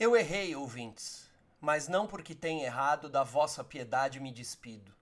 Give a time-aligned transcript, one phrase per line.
[0.00, 1.28] Eu errei, ouvintes,
[1.60, 4.94] mas não porque tenha errado, da vossa piedade me despido,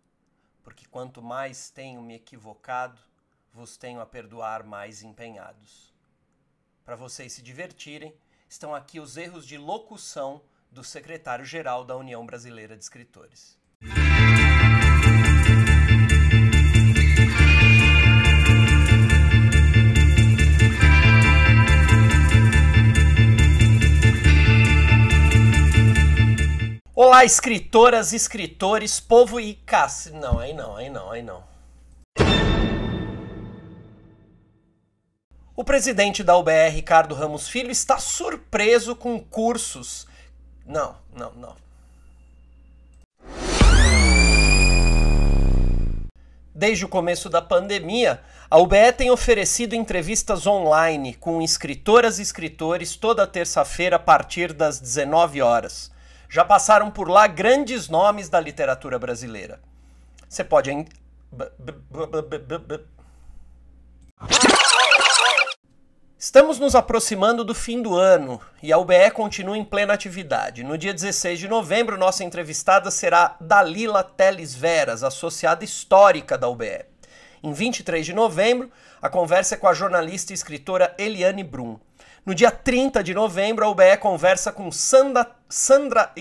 [0.65, 3.01] porque quanto mais tenho me equivocado,
[3.53, 5.95] vos tenho a perdoar mais empenhados.
[6.85, 8.13] Para vocês se divertirem,
[8.49, 13.57] estão aqui os erros de locução do secretário-geral da União Brasileira de Escritores.
[27.09, 30.11] Olá, escritoras, escritores, povo e caça.
[30.11, 31.43] Não, aí não, aí não, aí não.
[35.57, 40.07] O presidente da UBR, Ricardo Ramos Filho, está surpreso com cursos.
[40.67, 41.57] Não, não, não.
[46.55, 48.21] Desde o começo da pandemia,
[48.51, 54.79] a UBE tem oferecido entrevistas online com escritoras e escritores toda terça-feira a partir das
[54.79, 55.97] 19 horas
[56.29, 59.61] já passaram por lá grandes nomes da literatura brasileira.
[60.29, 60.71] Você pode.
[66.19, 70.65] Estamos nos aproximando do fim do ano e a UBE continua em plena atividade.
[70.65, 76.85] No dia 16 de novembro, nossa entrevistada será Dalila Teles Veras, associada histórica da UBE.
[77.43, 81.79] Em 23 de novembro, a conversa é com a jornalista e escritora Eliane Brum.
[82.27, 85.38] No dia 30 de novembro, a UBE conversa com Sandra.
[85.49, 86.13] Sandra.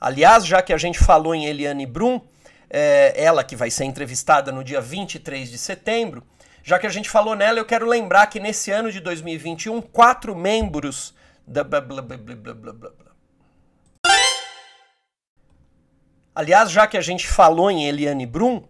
[0.00, 2.20] Aliás, já que a gente falou em Eliane Brum,
[2.68, 6.22] é, ela que vai ser entrevistada no dia 23 de setembro,
[6.62, 10.34] já que a gente falou nela, eu quero lembrar que nesse ano de 2021, quatro
[10.34, 11.14] membros
[11.46, 11.64] da.
[16.34, 18.66] Aliás, já que a gente falou em Eliane Brum,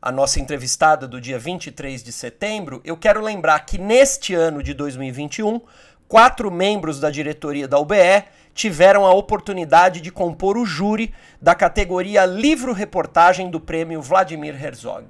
[0.00, 4.72] a nossa entrevistada do dia 23 de setembro, eu quero lembrar que neste ano de
[4.72, 5.60] 2021,
[6.06, 12.24] quatro membros da diretoria da UBE tiveram a oportunidade de compor o júri da categoria
[12.24, 15.06] livro-reportagem do prêmio Vladimir Herzog.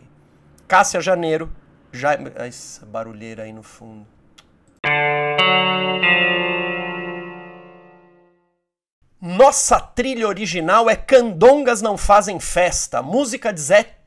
[0.67, 1.51] Cássia Janeiro,
[1.93, 2.15] já...
[2.37, 4.07] Essa barulheira aí no fundo.
[9.21, 13.98] Nossa trilha original é Candongas Não Fazem Festa, música de Zé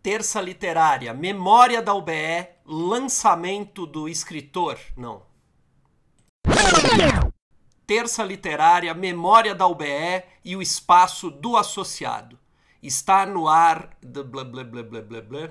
[0.00, 4.78] Terça literária, Memória da UBE, lançamento do escritor.
[4.96, 5.22] Não.
[7.84, 12.38] Terça literária, Memória da UBE e o espaço do associado.
[12.80, 13.96] Está no ar.
[14.00, 15.50] Blá, blá, blá, blá, blá, blá.